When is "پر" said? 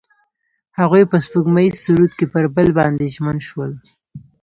2.33-2.45